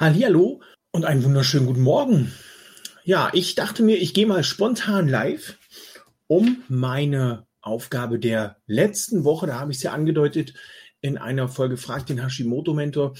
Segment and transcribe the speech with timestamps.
[0.00, 2.32] Hallihallo und einen wunderschönen guten Morgen.
[3.04, 5.58] Ja, ich dachte mir, ich gehe mal spontan live,
[6.26, 10.54] um meine Aufgabe der letzten Woche, da habe ich es ja angedeutet,
[11.02, 13.12] in einer Folge Frag den Hashimoto-Mentor,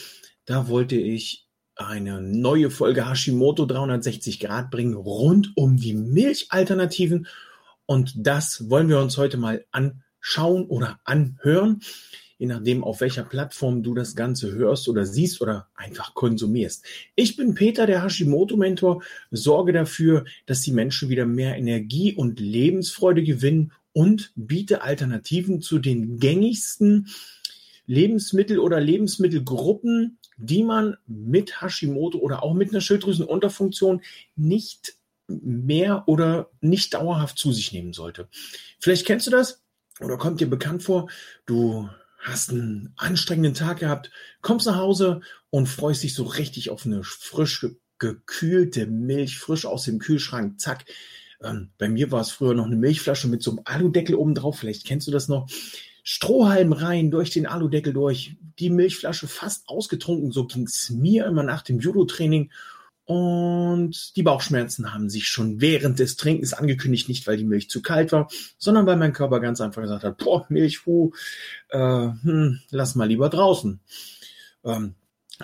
[0.46, 7.26] da wollte ich eine neue Folge Hashimoto 360 Grad bringen rund um die Milchalternativen.
[7.84, 11.82] Und das wollen wir uns heute mal anschauen oder anhören
[12.40, 16.82] je nachdem, auf welcher Plattform du das Ganze hörst oder siehst oder einfach konsumierst.
[17.14, 23.22] Ich bin Peter, der Hashimoto-Mentor, sorge dafür, dass die Menschen wieder mehr Energie und Lebensfreude
[23.22, 27.08] gewinnen und biete Alternativen zu den gängigsten
[27.84, 34.00] Lebensmittel oder Lebensmittelgruppen, die man mit Hashimoto oder auch mit einer Schilddrüsenunterfunktion
[34.36, 34.94] nicht
[35.28, 38.28] mehr oder nicht dauerhaft zu sich nehmen sollte.
[38.78, 39.62] Vielleicht kennst du das
[40.00, 41.10] oder kommt dir bekannt vor,
[41.44, 44.10] du hast einen anstrengenden Tag gehabt,
[44.42, 47.66] kommst nach Hause und freust dich so richtig auf eine frisch
[47.98, 50.84] gekühlte Milch, frisch aus dem Kühlschrank, zack.
[51.42, 54.58] Ähm, bei mir war es früher noch eine Milchflasche mit so einem Aludeckel oben drauf,
[54.58, 55.48] vielleicht kennst du das noch.
[56.02, 61.42] Strohhalm rein, durch den Aludeckel durch, die Milchflasche fast ausgetrunken, so ging es mir immer
[61.42, 62.50] nach dem Judo-Training
[63.10, 67.82] und die Bauchschmerzen haben sich schon während des Trinkens angekündigt, nicht weil die Milch zu
[67.82, 71.10] kalt war, sondern weil mein Körper ganz einfach gesagt hat, boah, Milch, puh,
[71.70, 73.80] äh, hm, lass mal lieber draußen.
[74.64, 74.94] Ähm,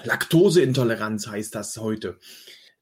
[0.04, 2.20] Laktoseintoleranz heißt das heute.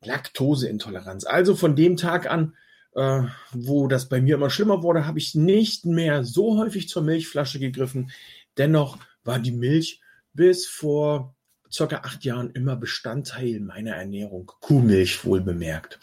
[0.02, 1.24] Laktoseintoleranz.
[1.24, 2.54] Also von dem Tag an,
[2.94, 7.00] äh, wo das bei mir immer schlimmer wurde, habe ich nicht mehr so häufig zur
[7.00, 8.10] Milchflasche gegriffen.
[8.58, 10.02] Dennoch war die Milch
[10.34, 11.34] bis vor
[11.74, 14.50] circa acht Jahren immer Bestandteil meiner Ernährung.
[14.60, 15.98] Kuhmilch wohl bemerkt.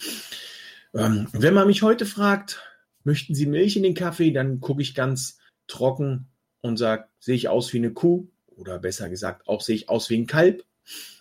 [0.94, 2.62] Ähm, wenn man mich heute fragt,
[3.04, 5.38] möchten Sie Milch in den Kaffee, dann gucke ich ganz
[5.68, 6.28] trocken
[6.60, 8.28] und sage, sehe ich aus wie eine Kuh?
[8.48, 10.66] Oder besser gesagt, auch sehe ich aus wie ein Kalb.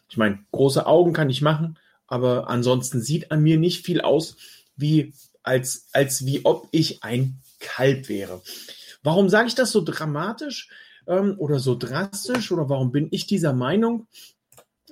[0.09, 1.78] Ich meine, große Augen kann ich machen,
[2.09, 4.37] aber ansonsten sieht an mir nicht viel aus,
[4.77, 8.43] wie als, als wie ob ich ein Kalb wäre.
[9.03, 10.69] Warum sage ich das so dramatisch
[11.06, 14.09] ähm, oder so drastisch oder warum bin ich dieser Meinung?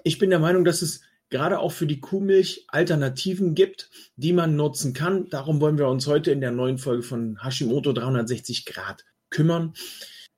[0.04, 4.56] Ich bin der Meinung, dass es gerade auch für die Kuhmilch Alternativen gibt, die man
[4.56, 5.28] nutzen kann.
[5.30, 9.74] Darum wollen wir uns heute in der neuen Folge von Hashimoto 360 Grad kümmern.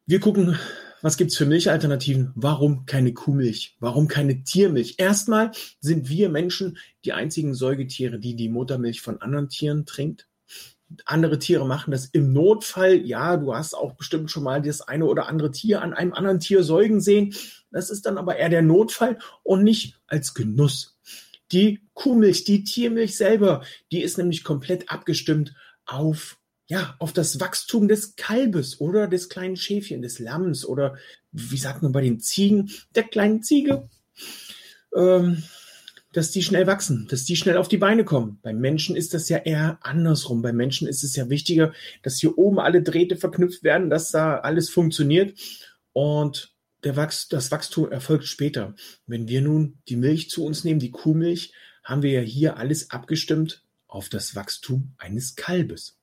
[0.07, 0.59] Wir gucken,
[1.03, 2.33] was gibt's für Milchalternativen?
[2.35, 3.77] Warum keine Kuhmilch?
[3.81, 4.97] Warum keine Tiermilch?
[4.99, 10.29] Erstmal sind wir Menschen die einzigen Säugetiere, die die Muttermilch von anderen Tieren trinkt.
[11.05, 12.95] Andere Tiere machen das im Notfall.
[12.95, 16.41] Ja, du hast auch bestimmt schon mal das eine oder andere Tier an einem anderen
[16.41, 17.35] Tier säugen sehen.
[17.71, 20.99] Das ist dann aber eher der Notfall und nicht als Genuss.
[21.53, 23.63] Die Kuhmilch, die Tiermilch selber,
[23.93, 25.55] die ist nämlich komplett abgestimmt
[25.87, 26.37] auf
[26.71, 30.97] ja, auf das Wachstum des Kalbes oder des kleinen Schäfchen, des Lamms oder
[31.33, 33.89] wie sagt man bei den Ziegen, der kleinen Ziege.
[34.97, 35.43] Ähm,
[36.13, 38.39] dass die schnell wachsen, dass die schnell auf die Beine kommen.
[38.43, 40.43] Beim Menschen ist das ja eher andersrum.
[40.43, 41.73] Beim Menschen ist es ja wichtiger,
[42.03, 45.39] dass hier oben alle Drähte verknüpft werden, dass da alles funktioniert.
[45.93, 48.75] Und der Wachs das Wachstum erfolgt später.
[49.07, 51.53] Wenn wir nun die Milch zu uns nehmen, die Kuhmilch,
[51.85, 55.99] haben wir ja hier alles abgestimmt auf das Wachstum eines Kalbes.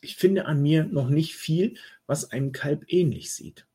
[0.00, 1.76] Ich finde an mir noch nicht viel,
[2.06, 3.66] was einem Kalb ähnlich sieht.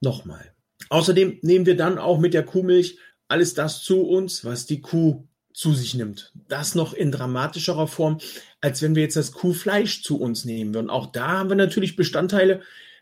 [0.00, 0.52] Nochmal.
[0.88, 2.98] Außerdem nehmen wir dann auch mit der Kuhmilch
[3.28, 6.32] alles das zu uns, was die Kuh zu sich nimmt.
[6.48, 8.18] Das noch in dramatischerer Form,
[8.60, 10.90] als wenn wir jetzt das Kuhfleisch zu uns nehmen würden.
[10.90, 12.60] Auch da haben wir natürlich Bestandteile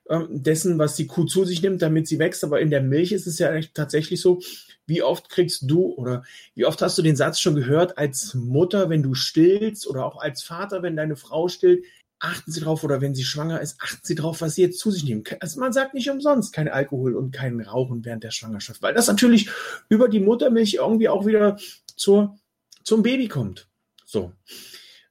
[0.09, 2.45] ähm, dessen, was die Kuh zu sich nimmt, damit sie wächst.
[2.45, 4.41] Aber in der Milch ist es ja tatsächlich so,
[4.87, 6.25] wie oft kriegst du oder
[6.55, 10.21] wie oft hast du den Satz schon gehört als Mutter, wenn du stillst oder auch
[10.21, 11.85] als Vater, wenn deine Frau stillt,
[12.23, 14.91] achten Sie drauf oder wenn sie schwanger ist, achten Sie drauf, was Sie jetzt zu
[14.91, 15.25] sich nehmen.
[15.41, 19.09] Also man sagt nicht umsonst kein Alkohol und kein Rauchen während der Schwangerschaft, weil das
[19.09, 19.51] natürlich
[19.89, 21.59] über die Muttermilch irgendwie auch wieder
[21.97, 22.39] zur,
[22.85, 23.69] zum Baby kommt.
[24.05, 24.33] So.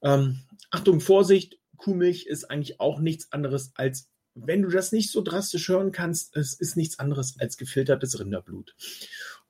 [0.01, 5.21] Ähm, Achtung, Vorsicht, Kuhmilch ist eigentlich auch nichts anderes als, wenn du das nicht so
[5.21, 8.73] drastisch hören kannst, es ist nichts anderes als gefiltertes Rinderblut.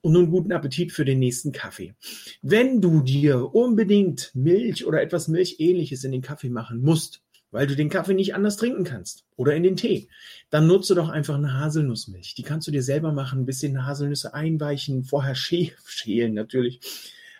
[0.00, 1.94] Und nun guten Appetit für den nächsten Kaffee.
[2.40, 7.21] Wenn du dir unbedingt Milch oder etwas Milchähnliches in den Kaffee machen musst,
[7.52, 10.08] weil du den Kaffee nicht anders trinken kannst oder in den Tee,
[10.50, 12.34] dann nutze doch einfach eine Haselnussmilch.
[12.34, 16.80] Die kannst du dir selber machen, ein bisschen Haselnüsse einweichen, vorher schälen natürlich,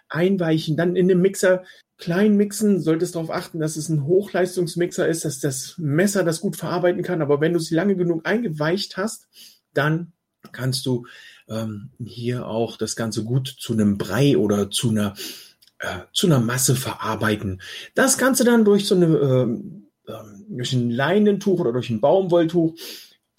[0.09, 1.65] einweichen, dann in den Mixer
[1.99, 6.57] klein mixen, solltest darauf achten, dass es ein Hochleistungsmixer ist, dass das Messer das gut
[6.57, 7.23] verarbeiten kann.
[7.23, 9.29] Aber wenn du sie lange genug eingeweicht hast,
[9.73, 10.13] dann
[10.51, 11.07] kannst du
[11.49, 15.15] ähm, hier auch das Ganze gut zu einem Brei oder zu einer
[15.79, 17.61] äh, zu einer Masse verarbeiten.
[17.95, 19.82] Das Ganze dann durch so eine äh,
[20.49, 22.75] durch ein Leinentuch oder durch ein Baumwolltuch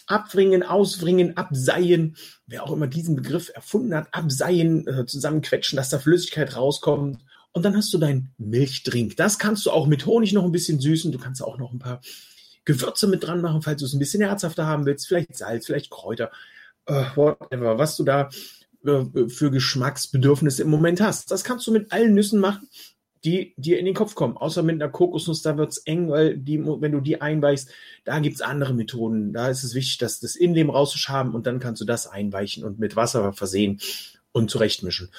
[0.08, 2.16] abwringen, auswringen, abseien,
[2.46, 7.24] wer auch immer diesen Begriff erfunden hat, abseien, äh, zusammenquetschen, dass da Flüssigkeit rauskommt.
[7.54, 9.16] Und dann hast du dein Milchdrink.
[9.16, 11.12] Das kannst du auch mit Honig noch ein bisschen süßen.
[11.12, 12.02] Du kannst auch noch ein paar
[12.66, 15.08] Gewürze mit dran machen, falls du es ein bisschen herzhafter haben willst.
[15.08, 16.32] Vielleicht Salz, vielleicht Kräuter,
[16.90, 18.30] uh, whatever, was du da
[18.86, 21.30] uh, für Geschmacksbedürfnisse im Moment hast.
[21.30, 22.68] Das kannst du mit allen Nüssen machen,
[23.24, 24.38] die dir in den Kopf kommen.
[24.38, 27.70] Außer mit einer Kokosnuss, da wird's eng, weil die, wenn du die einweichst,
[28.04, 29.34] da gibt's andere Methoden.
[29.34, 32.80] Da ist es wichtig, dass das Innenleben rauszuschaben und dann kannst du das einweichen und
[32.80, 33.80] mit Wasser versehen
[34.32, 35.10] und zurechtmischen.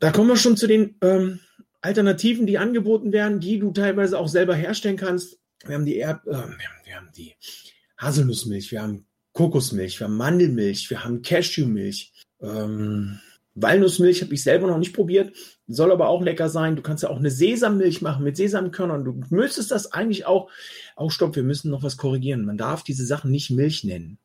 [0.00, 1.40] Da kommen wir schon zu den ähm,
[1.80, 5.38] Alternativen, die angeboten werden, die du teilweise auch selber herstellen kannst.
[5.64, 6.32] Wir haben die Erb, äh,
[6.84, 7.34] wir haben die
[7.98, 12.12] Haselnussmilch, wir haben Kokosmilch, wir haben Mandelmilch, wir haben Cashewmilch.
[12.40, 13.20] Ähm,
[13.62, 15.34] Walnussmilch habe ich selber noch nicht probiert,
[15.66, 16.76] soll aber auch lecker sein.
[16.76, 19.04] Du kannst ja auch eine Sesammilch machen mit Sesamkörnern.
[19.04, 20.50] Du müsstest das eigentlich auch,
[20.96, 22.44] auch stopp, wir müssen noch was korrigieren.
[22.44, 24.18] Man darf diese Sachen nicht Milch nennen.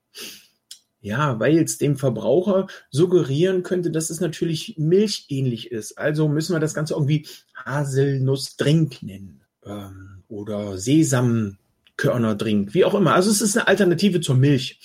[1.02, 5.98] Ja, weil es dem Verbraucher suggerieren könnte, dass es natürlich milchähnlich ist.
[5.98, 13.16] Also müssen wir das Ganze irgendwie Haselnussdrink nennen ähm, oder Sesamkörnerdrink, wie auch immer.
[13.16, 14.80] Also es ist eine Alternative zur Milch.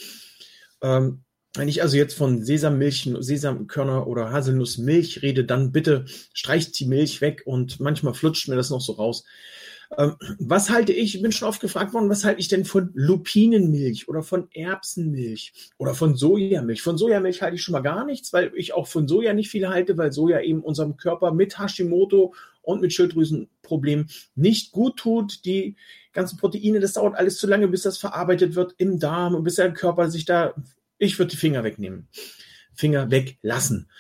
[0.83, 1.23] Ähm,
[1.55, 7.21] wenn ich also jetzt von Sesammilch, Sesamkörner oder Haselnussmilch rede, dann bitte streicht die Milch
[7.21, 9.25] weg und manchmal flutscht mir das noch so raus.
[9.97, 12.91] Ähm, was halte ich, ich bin schon oft gefragt worden, was halte ich denn von
[12.93, 16.83] Lupinenmilch oder von Erbsenmilch oder von Sojamilch?
[16.83, 19.69] Von Sojamilch halte ich schon mal gar nichts, weil ich auch von Soja nicht viel
[19.69, 25.47] halte, weil Soja eben unserem Körper mit Hashimoto und mit Schilddrüsenproblemen nicht gut tut.
[25.47, 25.77] Die
[26.13, 29.55] ganzen Proteine, das dauert alles zu lange, bis das verarbeitet wird im Darm und bis
[29.55, 30.55] der Körper sich da,
[30.99, 32.09] ich würde die Finger wegnehmen.
[32.75, 33.91] Finger weglassen.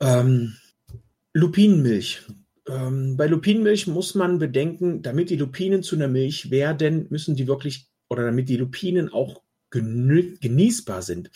[0.00, 0.56] Ähm,
[1.32, 2.22] Lupinenmilch,
[2.68, 7.46] ähm, bei Lupinenmilch muss man bedenken, damit die Lupinen zu einer Milch werden, müssen die
[7.46, 11.30] wirklich, oder damit die Lupinen auch genießbar sind,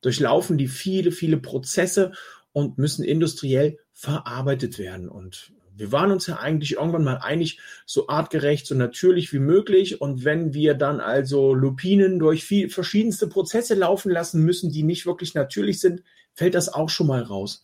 [0.00, 2.12] durchlaufen die viele, viele Prozesse
[2.52, 5.08] und müssen industriell verarbeitet werden.
[5.08, 10.00] Und wir waren uns ja eigentlich irgendwann mal einig, so artgerecht, so natürlich wie möglich.
[10.00, 15.06] Und wenn wir dann also Lupinen durch viel, verschiedenste Prozesse laufen lassen müssen, die nicht
[15.06, 16.02] wirklich natürlich sind,
[16.32, 17.62] fällt das auch schon mal raus.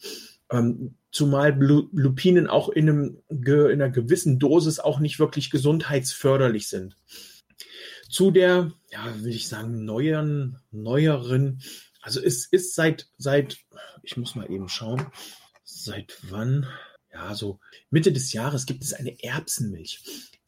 [0.50, 6.97] Ähm, zumal Lupinen auch in, einem, in einer gewissen Dosis auch nicht wirklich gesundheitsförderlich sind.
[8.09, 11.62] Zu der, ja, will ich sagen, neueren, neueren,
[12.03, 13.59] also es ist seit, seit,
[14.03, 15.06] ich muss mal eben schauen,
[15.64, 16.67] seit wann,
[17.12, 17.59] ja, so
[17.91, 20.03] Mitte des Jahres gibt es eine Erbsenmilch.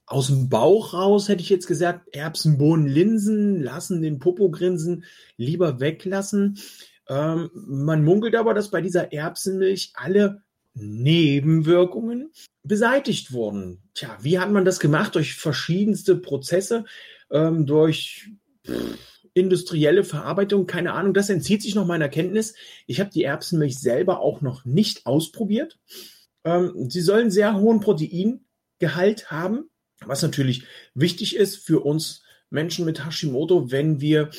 [0.06, 5.04] Aus dem Bauch raus hätte ich jetzt gesagt, Erbsen, Bohnen, Linsen, lassen den Popo grinsen,
[5.36, 6.58] lieber weglassen.
[7.08, 10.42] Ähm, man munkelt aber, dass bei dieser Erbsenmilch alle
[10.74, 12.32] Nebenwirkungen
[12.62, 13.82] beseitigt wurden.
[13.94, 15.14] Tja, wie hat man das gemacht?
[15.14, 16.84] Durch verschiedenste Prozesse,
[17.30, 18.30] ähm, durch
[18.66, 18.98] pff,
[19.34, 22.54] industrielle Verarbeitung, keine Ahnung, das entzieht sich noch meiner Kenntnis.
[22.86, 25.78] Ich habe die Erbsenmilch selber auch noch nicht ausprobiert.
[26.44, 29.70] Ähm, sie sollen sehr hohen Proteingehalt haben,
[30.04, 34.30] was natürlich wichtig ist für uns Menschen mit Hashimoto, wenn wir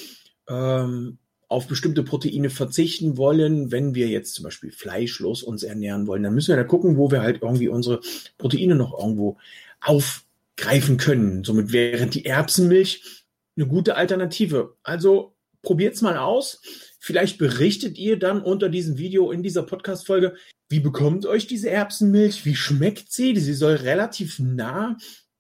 [0.48, 6.24] ähm, auf bestimmte Proteine verzichten wollen, wenn wir jetzt zum Beispiel fleischlos uns ernähren wollen,
[6.24, 8.02] dann müssen wir da gucken, wo wir halt irgendwie unsere
[8.38, 9.38] Proteine noch irgendwo
[9.82, 11.44] aufgreifen können.
[11.44, 14.76] Somit wäre die Erbsenmilch eine gute Alternative.
[14.84, 16.62] Also probiert's mal aus.
[17.06, 20.34] Vielleicht berichtet ihr dann unter diesem Video in dieser Podcast-Folge,
[20.70, 22.46] wie bekommt euch diese Erbsenmilch?
[22.46, 23.38] Wie schmeckt sie?
[23.38, 24.98] Sie soll relativ nah,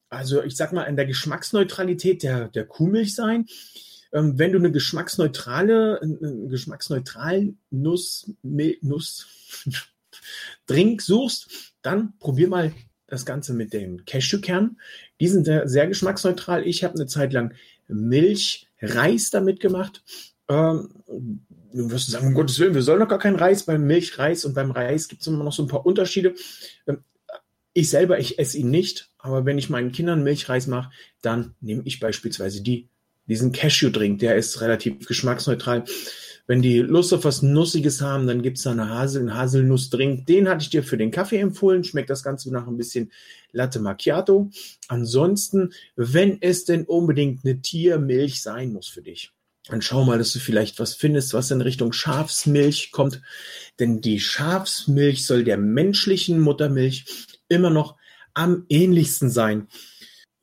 [0.07, 3.47] also ich sag mal, in der Geschmacksneutralität der, der Kuhmilch sein
[4.13, 9.25] ähm, wenn du eine geschmacksneutrale, einen geschmacksneutralen Nuss, Nuss
[10.67, 12.73] Drink suchst, dann probier mal
[13.07, 14.77] das Ganze mit dem Cashewkern.
[15.19, 16.67] Die sind sehr, sehr geschmacksneutral.
[16.67, 17.55] Ich habe eine Zeit lang
[17.87, 20.03] Milch, Reis damit gemacht.
[20.47, 21.45] Ähm,
[21.75, 23.63] du wirst sagen, um Gottes Willen, wir sollen doch gar keinen Reis.
[23.63, 26.35] Beim Milchreis und beim Reis gibt es immer noch so ein paar Unterschiede.
[26.87, 26.99] Ähm,
[27.73, 30.91] ich selber, ich esse ihn nicht, aber wenn ich meinen Kindern Milchreis mache,
[31.21, 32.89] dann nehme ich beispielsweise die
[33.27, 35.85] diesen Cashew-Drink, der ist relativ geschmacksneutral.
[36.47, 40.27] Wenn die Lust auf was Nussiges haben, dann gibt's da eine Hasel, einen Haselnuss-Drink.
[40.27, 41.83] Den hatte ich dir für den Kaffee empfohlen.
[41.83, 43.11] Schmeckt das Ganze nach ein bisschen
[43.51, 44.51] Latte Macchiato.
[44.87, 49.31] Ansonsten, wenn es denn unbedingt eine Tiermilch sein muss für dich,
[49.67, 53.21] dann schau mal, dass du vielleicht was findest, was in Richtung Schafsmilch kommt.
[53.79, 57.05] Denn die Schafsmilch soll der menschlichen Muttermilch
[57.49, 57.97] immer noch
[58.33, 59.67] am ähnlichsten sein.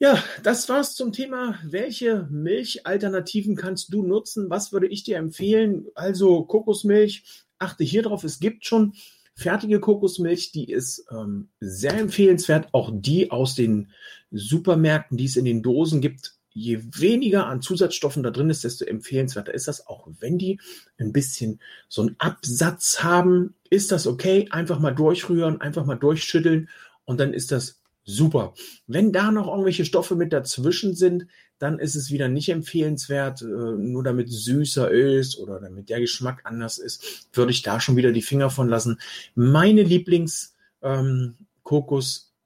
[0.01, 4.51] Ja, das war's zum Thema, welche Milchalternativen kannst du nutzen?
[4.51, 5.87] Was würde ich dir empfehlen?
[5.95, 7.23] Also Kokosmilch,
[7.61, 8.95] achte hier drauf, es gibt schon
[9.37, 12.69] fertige Kokosmilch, die ist ähm, sehr empfehlenswert.
[12.73, 13.93] Auch die aus den
[14.33, 18.85] Supermärkten, die es in den Dosen gibt, je weniger an Zusatzstoffen da drin ist, desto
[18.85, 19.87] empfehlenswerter ist das.
[19.87, 20.61] Auch wenn die
[20.99, 24.49] ein bisschen so einen Absatz haben, ist das okay.
[24.51, 26.69] Einfach mal durchrühren, einfach mal durchschütteln
[27.05, 28.55] und dann ist das super.
[28.87, 31.27] Wenn da noch irgendwelche Stoffe mit dazwischen sind,
[31.59, 36.41] dann ist es wieder nicht empfehlenswert, äh, nur damit süßer ist oder damit der Geschmack
[36.45, 38.99] anders ist, würde ich da schon wieder die Finger von lassen.
[39.37, 41.37] Meine Lieblings ähm,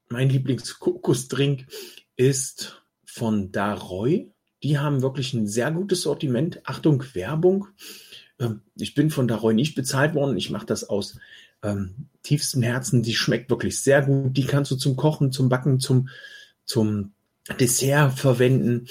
[0.08, 1.66] mein Lieblings-Kokosdrink
[2.16, 2.82] ist
[3.16, 4.30] von Daroy.
[4.62, 6.60] Die haben wirklich ein sehr gutes Sortiment.
[6.64, 7.68] Achtung, Werbung.
[8.38, 10.36] Ähm, ich bin von Daroy nicht bezahlt worden.
[10.36, 11.18] Ich mache das aus
[11.62, 13.02] ähm, tiefstem Herzen.
[13.02, 14.36] Die schmeckt wirklich sehr gut.
[14.36, 16.10] Die kannst du zum Kochen, zum Backen, zum,
[16.66, 17.14] zum
[17.58, 18.86] Dessert verwenden.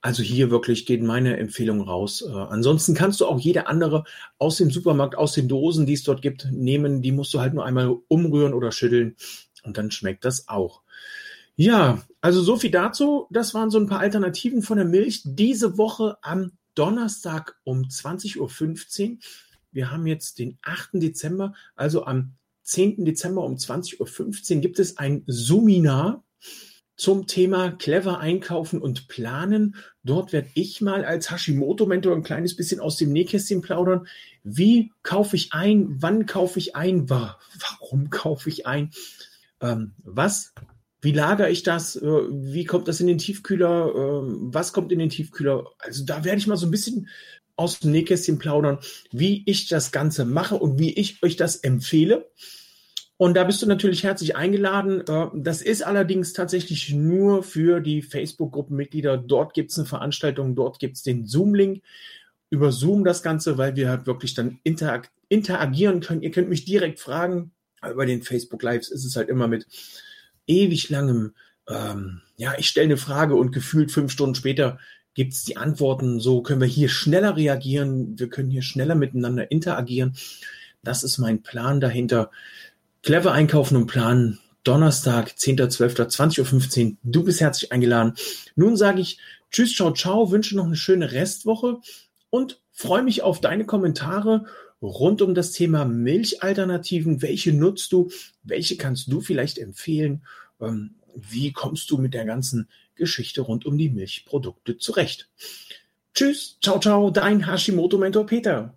[0.00, 2.22] Also hier wirklich geht meine Empfehlung raus.
[2.22, 4.04] Äh, ansonsten kannst du auch jede andere
[4.38, 7.02] aus dem Supermarkt, aus den Dosen, die es dort gibt, nehmen.
[7.02, 9.16] Die musst du halt nur einmal umrühren oder schütteln
[9.64, 10.83] und dann schmeckt das auch.
[11.56, 13.26] Ja, also so viel dazu.
[13.30, 15.22] Das waren so ein paar Alternativen von der Milch.
[15.24, 19.18] Diese Woche am Donnerstag um 20.15 Uhr
[19.74, 20.90] wir haben jetzt den 8.
[20.94, 23.04] Dezember, also am 10.
[23.04, 26.24] Dezember um 20.15 Uhr gibt es ein Seminar
[26.96, 29.74] zum Thema clever einkaufen und planen.
[30.04, 34.06] Dort werde ich mal als Hashimoto-Mentor ein kleines bisschen aus dem Nähkästchen plaudern.
[34.44, 36.00] Wie kaufe ich ein?
[36.00, 37.10] Wann kaufe ich ein?
[37.10, 38.90] Warum kaufe ich ein?
[39.60, 40.54] Ähm, was?
[41.04, 41.96] Wie lagere ich das?
[41.96, 43.92] Äh, wie kommt das in den Tiefkühler?
[43.94, 45.66] Ähm, was kommt in den Tiefkühler?
[45.78, 47.08] Also da werde ich mal so ein bisschen
[47.56, 48.78] aus dem Nähkästchen plaudern,
[49.12, 52.30] wie ich das Ganze mache und wie ich euch das empfehle.
[53.18, 55.02] Und da bist du natürlich herzlich eingeladen.
[55.06, 59.18] Äh, das ist allerdings tatsächlich nur für die Facebook-Gruppenmitglieder.
[59.18, 61.82] Dort gibt es eine Veranstaltung, dort gibt es den Zoom-Link.
[62.48, 66.22] Über Zoom das Ganze, weil wir halt wirklich dann interag interagieren können.
[66.22, 67.50] Ihr könnt mich direkt fragen.
[67.80, 69.66] Bei den Facebook-Lives ist es halt immer mit
[70.46, 71.34] ewig langem,
[71.68, 74.78] ähm, ja, ich stelle eine Frage und gefühlt fünf Stunden später
[75.14, 79.50] gibt es die Antworten, so können wir hier schneller reagieren, wir können hier schneller miteinander
[79.50, 80.16] interagieren.
[80.82, 82.30] Das ist mein Plan dahinter.
[83.02, 84.40] Clever einkaufen und planen.
[84.64, 86.96] Donnerstag, 10.12.20.15 Uhr.
[87.02, 88.14] Du bist herzlich eingeladen.
[88.56, 89.18] Nun sage ich
[89.54, 91.78] Tschüss, ciao, ciao, wünsche noch eine schöne Restwoche
[92.28, 94.46] und freue mich auf deine Kommentare
[94.84, 97.22] rund um das Thema Milchalternativen.
[97.22, 98.10] Welche nutzt du?
[98.42, 100.22] Welche kannst du vielleicht empfehlen?
[100.60, 105.28] Ähm, wie kommst du mit der ganzen Geschichte rund um die Milchprodukte zurecht.
[106.14, 108.74] Tschüss, ciao, ciao, dein Hashimoto-Mentor Peter.